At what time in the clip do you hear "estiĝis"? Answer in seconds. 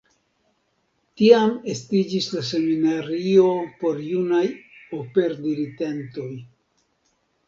1.73-2.29